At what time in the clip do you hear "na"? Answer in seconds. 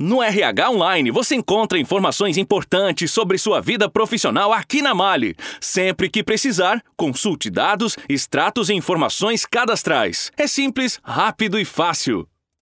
4.80-4.94